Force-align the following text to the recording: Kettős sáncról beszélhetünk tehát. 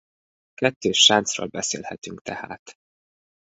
Kettős 0.53 0.99
sáncról 0.99 1.47
beszélhetünk 1.47 2.21
tehát. 2.21 2.75